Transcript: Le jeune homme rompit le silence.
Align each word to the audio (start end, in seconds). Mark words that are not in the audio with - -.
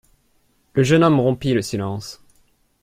Le 0.73 0.81
jeune 0.81 1.03
homme 1.03 1.19
rompit 1.19 1.53
le 1.53 1.61
silence. 1.61 2.25